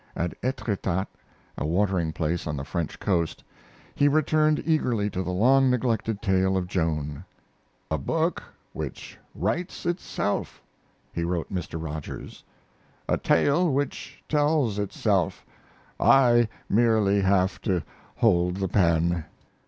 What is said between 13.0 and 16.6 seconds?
a tale which tells itself; I